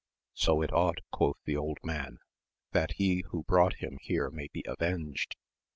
So 0.33 0.63
it 0.63 0.73
ought, 0.73 0.97
quoth 1.11 1.37
the 1.45 1.55
old 1.55 1.77
man, 1.83 2.17
that 2.71 2.93
he 2.93 3.23
who 3.29 3.43
brought 3.43 3.75
him 3.75 3.99
here 4.01 4.31
may 4.31 4.47
be 4.51 4.63
avenged. 4.67 5.35